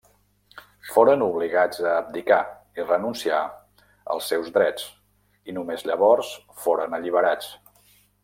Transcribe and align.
Foren 0.91 1.23
obligats 1.25 1.81
a 1.89 1.91
abdicar 1.97 2.39
i 2.81 2.85
renunciar 2.87 3.41
als 4.15 4.31
seus 4.33 4.49
drets 4.57 4.87
i 5.53 5.57
només 5.59 5.87
llavors 5.91 6.31
foren 6.65 6.97
alliberats. 7.01 7.53